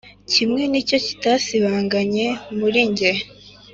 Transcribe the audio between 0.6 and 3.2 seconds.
nicyo kitasibanganye muri njye